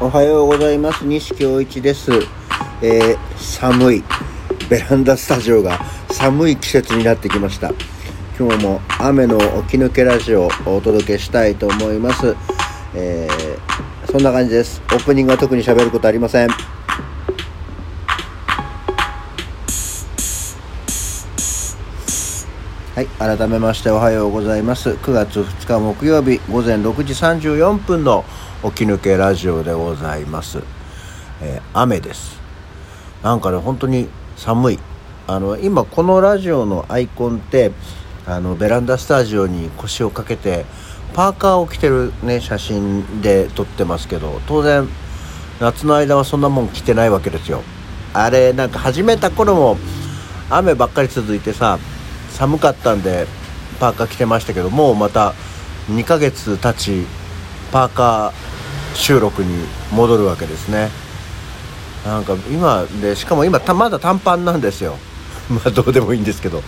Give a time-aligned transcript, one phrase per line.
[0.00, 1.04] おはようございます。
[1.04, 2.12] 西京一です、
[2.82, 4.04] えー寒い。
[4.70, 5.80] ベランダスタジオが
[6.12, 7.72] 寒い季節になってきました。
[8.38, 12.36] 今日も雨の起き抜けラジオをお届けしたいと思います、
[12.94, 14.80] えーそんな感じです。
[14.92, 16.48] オープニングは特に喋ることありません。
[22.94, 24.90] はい改めましておはようございます。
[24.90, 28.24] 9月2日木曜日午前6時34分の
[28.62, 30.58] 起き抜けラジオでございます、
[31.40, 32.40] えー雨です。
[33.22, 34.78] なんかね本当に寒い。
[35.26, 37.70] あの今このラジオのアイコンって
[38.26, 40.64] あのベランダスタジオに腰を掛けて
[41.14, 44.88] パーカーを着てるね写真で撮ってますけど当然
[45.60, 47.62] 夏の間はそんなもん着てないわけですよ。
[48.14, 49.76] あれなんか始めた頃も
[50.50, 51.78] 雨ばっかり続いてさ
[52.30, 53.26] 寒かったんで
[53.78, 55.34] パーカー着てましたけどもうまた
[55.88, 57.06] 2ヶ月経ち
[57.72, 60.90] パーカー収録に戻るわけですね。
[62.04, 64.96] なんか今でしかも今まだ短パンなんですよ。
[65.50, 66.62] まあどうでもいいんですけど。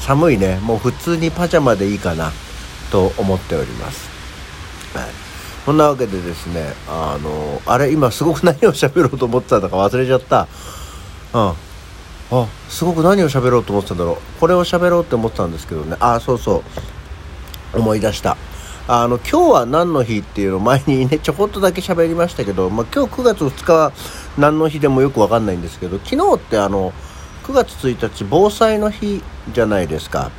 [0.00, 0.58] 寒いね。
[0.62, 2.30] もう普通にパジャマでいいかな。
[2.94, 4.08] と思っております、
[4.96, 5.06] はい、
[5.64, 10.46] そんなわけでですねあのあれ今すごく何を喋ろうと思ってたんだか忘れちゃった。
[11.32, 11.54] うん。
[12.30, 14.16] あすごく何を喋ろうと思ってたんだろう。
[14.38, 15.96] これを喋ろうって思ってたんですけどね。
[15.98, 16.62] あそうそ
[17.74, 17.78] う。
[17.78, 18.36] 思い出した。
[18.86, 23.92] あの今日は何の日っていうのを前にねちょこっとだけ喋りましたけど、まあ、今日9月2日は
[24.36, 26.92] 何の日でもよくわかんないんですけど昨日ってあの
[27.44, 30.30] 9月1日防災の日じゃないですか。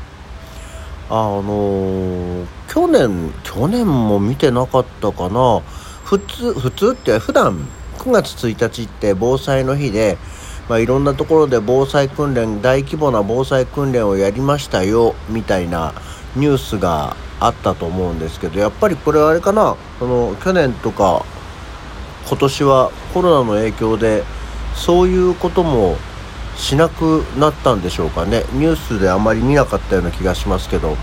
[1.08, 5.62] あの去年去年も見てなかったかな。
[6.04, 10.18] 普通普通って普段9月1日って防災の日で、
[10.70, 15.94] まあ、いろんなところで防災訓練大規模な防災訓練をやりましたよみたいな
[16.36, 21.25] ニュースがあったと思うんですけどやっぱりこれあれかなその去年とか
[22.28, 24.23] 今年はコロナの影響で
[24.73, 25.95] そういうことも
[26.56, 28.44] しなくなったんでしょうかね。
[28.53, 30.95] ニュースであまり見なかったような気がしますけど。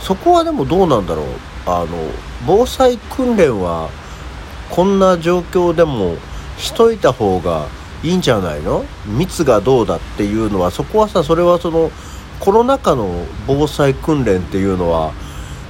[0.00, 1.26] そこはでもどうなんだろう。
[1.64, 1.86] あの
[2.44, 3.88] 防災訓練は
[4.68, 6.16] こんな状況でも
[6.58, 7.66] しといた方が
[8.02, 8.84] いいんじゃないの？
[9.06, 11.92] 密がどうだっていうのはそこはさそれはその
[12.40, 15.12] コロナ禍の防災訓練っていうのは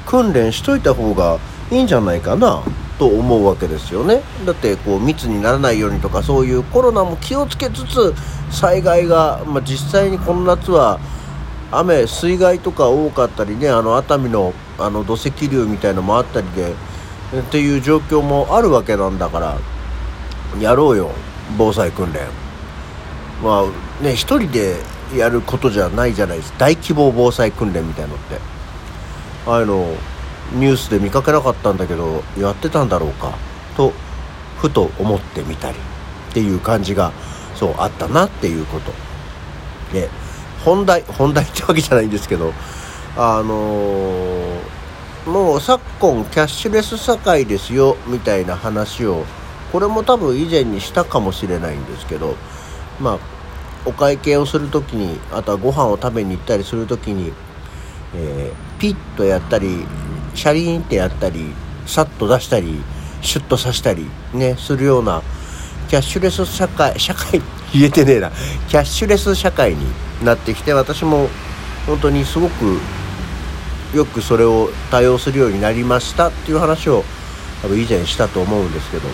[0.06, 1.38] 訓練しといた方が
[1.70, 2.62] いいんじゃないかな
[2.98, 4.20] と思うわけですよね。
[4.44, 8.14] だってこう密にならないようにとかそういうコロナも気をつけつつ
[8.50, 11.00] 災害が、まあ、実際にこの夏は
[11.70, 16.72] 雨水害とか多かったりねあの熱海のあの土石流みたいのもあったりで
[17.40, 19.58] っていう状況もあるわけなんだから
[20.60, 21.10] やろうよ
[21.56, 22.20] 防災訓練。
[23.42, 23.64] ま
[24.00, 24.76] あね一人で
[25.16, 26.54] やることじゃないじゃないです。
[26.58, 28.51] 大規模防災訓練みたいのって。
[29.46, 29.86] ああいうの
[30.54, 33.36] ニュースで見かけなかったんだけどやってたんだろうか
[33.76, 33.92] と
[34.58, 35.78] ふと思ってみたり
[36.30, 37.12] っていう感じが
[37.54, 38.92] そうあったなっていうこと。
[39.92, 40.08] で
[40.64, 42.52] 本題本題ってわけじゃないんですけど
[43.16, 44.82] あのー
[45.26, 49.24] もう昨今キャッシュレス社会ですよみたいな話を
[49.70, 52.34] これも多分以前にしたかもしれないんですけど
[53.00, 53.18] まあ
[53.84, 57.32] お会計をする時にあとはご飯を食べに行ったりする時に、
[58.14, 59.86] えーピッとやったり
[60.34, 61.54] シャリーンってやったり
[61.86, 62.82] さっと出したり
[63.20, 65.22] シュッとさしたりねするような
[65.88, 67.40] キャッシュレス社会社会
[67.72, 68.30] 言えてねえな。
[68.68, 69.86] キャッシュレス社会に
[70.24, 71.28] なってきて私も
[71.86, 72.80] 本当にすごく
[73.94, 77.04] よくそれを多用するようになりましたっていう話を
[77.62, 79.08] 多分以前したと思うんですけど。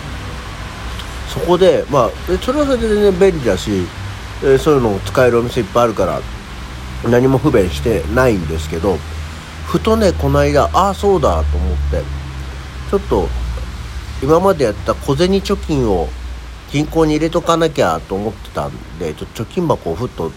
[1.29, 2.11] そこでまあ
[2.41, 3.87] それはそれで全然便利だし、
[4.43, 6.21] えそういうのを使えるお店いっぱいあるから
[7.05, 8.97] 何も不便してないんですけど
[9.67, 12.03] ふとねこの間ああそうだと思って
[12.91, 13.29] ちょっと
[14.23, 16.09] 今までやった小銭貯金を
[16.73, 20.33] 銀行に入れとかなきゃと思ってたんでちょっと貯金箱をふっと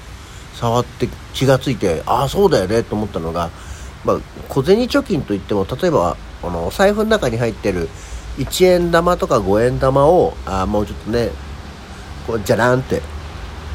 [0.54, 3.50] 触って気がついてああそうだよねと思ったのが、
[4.06, 7.90] まあ、小銭貯金といっても例えばあのお財布の中に入ってる
[8.38, 11.32] 1円玉とか5円玉をあもうちょっとね
[12.28, 13.02] こうじゃらんって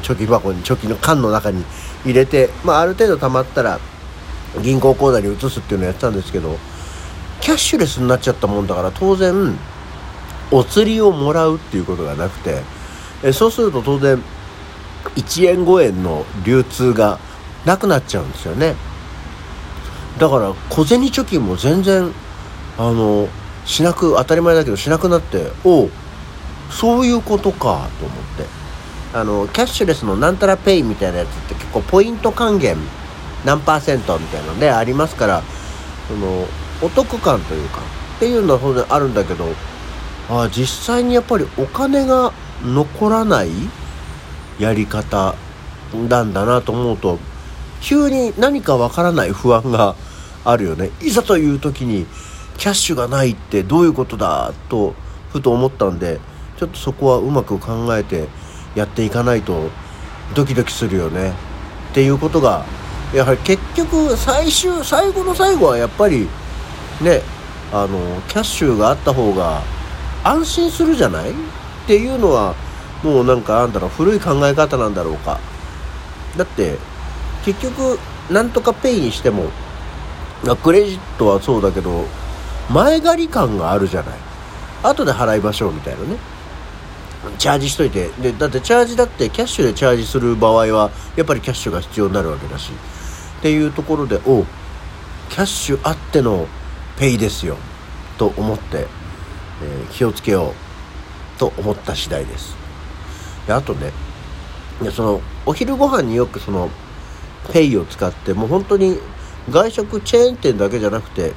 [0.03, 1.63] 貯金箱に貯金の缶の中に
[2.03, 3.79] 入れて、まあ、ある程度貯まったら
[4.61, 6.57] 銀行口座に移すっていうのをやってたんですけど
[7.41, 9.55] キャッシュレスになっちゃったもんだから当然
[10.51, 12.61] お釣りをもらうっていうことがなくて
[13.23, 14.21] えそうすると当然
[15.15, 17.19] 1円5円の流通が
[17.65, 18.75] なくなっちゃうんですよね。
[20.19, 22.11] だから小銭貯金も全然
[22.77, 23.27] あの
[23.65, 25.91] しなく当たり前だけどしなくなっておう
[26.69, 28.67] そういうことかと思って。
[29.13, 32.77] あのキャッシュレスのなんたらペイみたいなやつって結構ポイント還元
[33.45, 35.43] 何パーセントみたいなのでありますから
[36.07, 36.45] その
[36.81, 37.81] お得感というか
[38.17, 39.45] っていうのは当然あるんだけど
[40.29, 42.33] あ実際にやっぱりお金が
[42.63, 43.49] 残らない
[44.59, 45.35] やり方
[46.09, 47.19] なんだなと思うと
[47.81, 49.95] 急に何かわからない不安が
[50.43, 50.89] あるよね。
[51.01, 52.05] いざという時に
[52.57, 54.95] キャッシュがないってどういうことだと
[55.31, 56.19] ふと思ったんで
[56.57, 58.27] ちょっとそこはうまく考えて
[58.73, 59.69] やっていかないと
[60.33, 61.33] ドキドキするよね。
[61.97, 62.63] っていうことが
[63.11, 66.29] やはり結局最終最後の最後はやっぱり
[67.01, 67.23] ね
[67.73, 69.63] あのキャッシュがあった方が
[70.23, 71.31] 安心するじゃない？
[71.31, 71.33] っ
[71.87, 72.53] ていうのは
[73.01, 75.39] もうなんかあんだろう古い考え方なんだろうか。
[76.37, 76.77] だって
[77.43, 77.97] 結局
[78.31, 79.45] なんとかペイにしても
[80.61, 82.05] クレジットはそうだけど
[82.69, 84.15] 前借り感があるじゃない？
[84.83, 86.17] 後で払いましょうみたいなね。
[87.37, 88.09] チャージしといて。
[88.21, 92.71] でだってチャージだってキャッシュでチャージする場合はやっぱりキャッシュが必要になるわけだし。
[93.39, 94.45] っていうところでお
[95.29, 96.47] キャッシュあっての
[96.97, 97.57] ペイですよ。
[98.17, 98.87] と思って、
[99.63, 100.53] えー、気をつけよ
[101.35, 102.55] うと思った次第です。
[103.45, 103.91] であとね
[104.91, 106.69] そのお昼ご飯によくその
[107.51, 108.99] ペイを使ってもう本当に
[109.49, 111.33] 外食チェーン店だけじゃなくて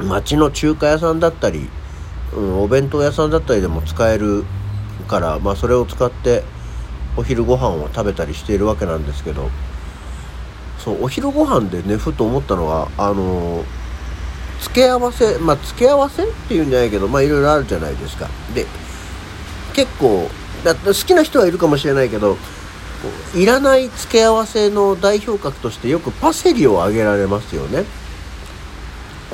[0.00, 1.68] 町の中華屋さんだったり、
[2.34, 4.44] うん、お弁当屋さんだったりでも使える
[5.12, 6.42] から、まあ、それを使って
[7.18, 9.50] お昼ご飯を食べたりしているわけなんですけど
[10.78, 13.62] そうお昼ご飯でねふと思ったのはあの
[14.62, 18.28] 付け合わせまあ付け合わせっていうんじゃないけどまあいろいろあるじゃないですか。
[18.54, 18.64] で
[19.74, 20.28] 結構
[20.64, 22.38] だ好きな人はいるかもしれないけど
[23.34, 27.84] いらない付け合わせの代表格としてよくパセリを挙げられますよね。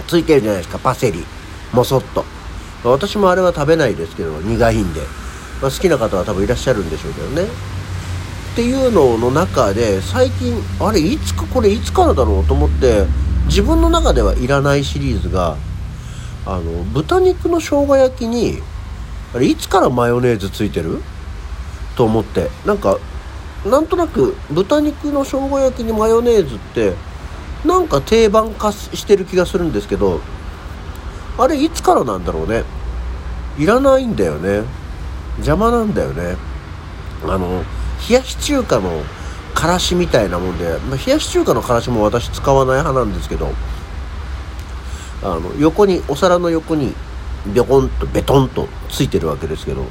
[0.08, 1.24] ついてるじゃないですかパセリ。
[1.72, 2.24] もそっと。
[2.84, 5.02] 私もあれは食べないですけど苦いんで、
[5.60, 7.42] まあ、好きな方は多分いらっしゃるんでしょうけどね。
[7.42, 13.04] っていうのの中で最近あれいつかこれいつからだろうと思って
[13.46, 15.56] 自分の中ではいらないシリーズが
[16.44, 18.60] あの豚肉の生姜焼きに
[19.34, 21.00] あれいつからマヨネーズついてる？
[21.96, 22.50] と思って。
[22.66, 22.98] なんか
[23.64, 26.94] なんとなく豚肉の生姜焼きにマヨネーズって
[27.64, 30.20] なんか定番化してる気がするんですけど
[31.38, 32.64] あれいつからなんだろうね。
[33.58, 34.62] いらないんだよね。
[35.38, 36.36] 邪魔なんだよね。
[37.24, 37.64] あの
[38.08, 39.02] 冷やし中華の
[39.54, 43.50] からしみたいなもんで、まあ、冷やし中華のからしも私使わない派なんですけど
[45.22, 46.94] あの横にお皿の横に
[47.46, 49.84] ビョコンとベトンとついてるわけですけど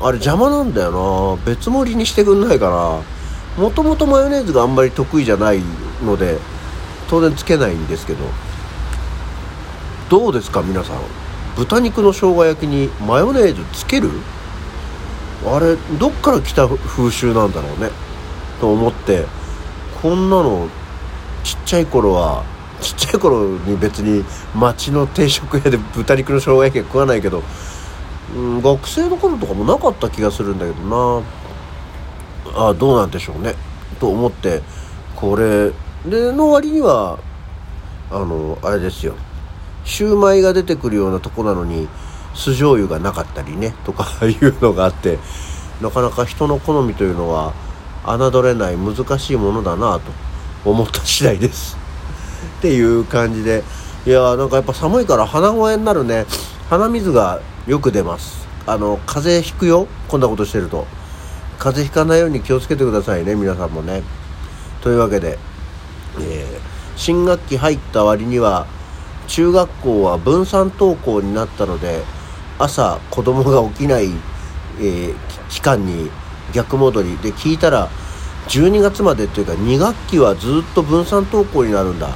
[0.00, 1.44] あれ邪魔なんだよな。
[1.44, 3.62] 別盛りにしてくんないかな。
[3.62, 5.60] もともとマヨネーズがあんまり得意じゃない
[6.04, 6.38] ので
[7.08, 8.24] 当然つけないんですけど。
[10.08, 11.00] どうですか皆さん。
[11.56, 14.08] 豚肉の生姜焼きにマヨネーズつける？
[15.56, 17.90] あれどっから来た風習なんだろうね
[18.60, 19.24] と思って
[20.02, 20.68] こんなの
[21.44, 22.44] ちっちゃい頃は
[22.80, 24.24] ちっちゃい頃に別に
[24.54, 27.42] 町の定食屋で豚肉の生姜焼きは食わないけど
[28.34, 31.22] うん、学生の頃とかもなかった気がするんだけどな。
[32.54, 33.54] あどうなんでしょうね
[34.00, 34.62] と思って
[35.16, 35.70] これ
[36.08, 37.18] での割には
[38.10, 39.14] あのあれですよ
[39.84, 41.88] シューマイが出てくるようなとこなのに
[42.38, 45.18] 酢醤油がなかったりねとか いうのがあって
[45.82, 47.52] なかなか人の好みというのは
[48.06, 50.00] 侮れない難しいものだなと
[50.64, 51.76] 思った次第です。
[52.58, 53.62] っていう感じで
[54.06, 56.26] いやーなんかやっぱ寒いから鼻声になるね。
[56.70, 58.46] 鼻水がよく出ます。
[58.66, 59.86] あの風邪ひくよ。
[60.08, 60.86] こんなことしてると。
[61.58, 64.02] 風邪ひかないように気をつけてくださいね皆さんもね。
[64.80, 65.38] というわけで、
[66.20, 66.60] えー、
[66.96, 68.66] 新学期入った割には
[69.26, 72.02] 中学校は分散登校になったので
[72.58, 74.10] 朝子供が起きない、
[74.80, 75.14] えー、
[75.48, 76.10] 期間に
[76.52, 77.16] 逆戻り。
[77.18, 77.88] で聞いたら
[78.48, 82.08] 12月までっていうか2学期はずっと分散登校になるんだ。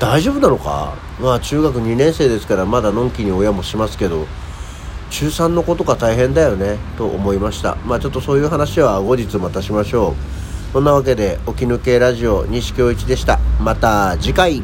[0.00, 0.94] 大丈夫なのか？
[1.20, 4.26] まあ中学2年生ですからまだのんきに親もしますけど
[5.10, 7.76] 中3のことが大変だよねと思いました。
[7.84, 10.14] まあちょっとそういう話は後日またしましょう。
[10.72, 13.38] そんなわけで起き抜けラジオ西京一でした。
[13.60, 14.62] また次回。